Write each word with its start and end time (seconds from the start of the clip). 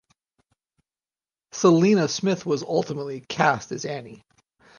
Celina 1.51 2.07
Smith 2.07 2.43
was 2.43 2.63
ultimately 2.63 3.21
cast 3.29 3.71
as 3.71 3.85
Annie. 3.85 4.23